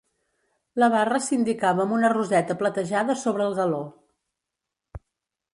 La 0.83 0.87
barra 0.93 1.19
s'indicava 1.25 1.83
amb 1.85 1.95
una 1.99 2.11
roseta 2.15 2.57
platejada 2.63 3.19
sobre 3.27 3.47
el 3.51 3.57
galó. 3.79 3.83